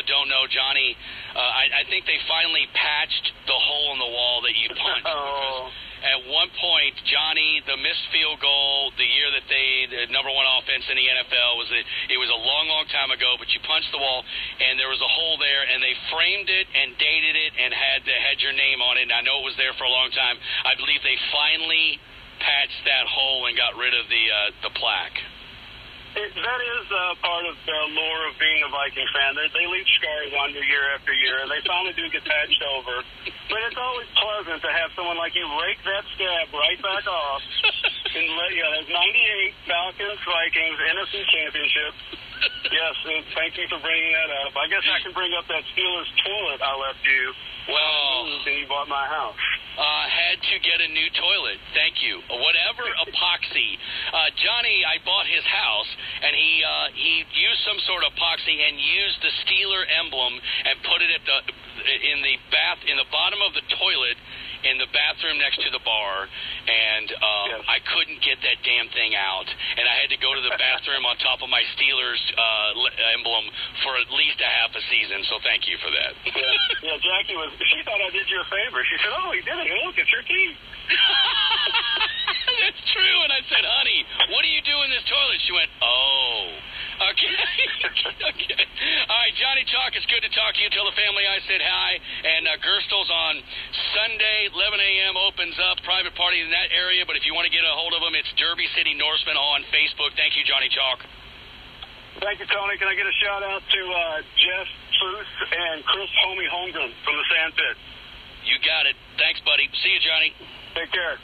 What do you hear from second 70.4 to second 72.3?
the bathroom on top of my Steelers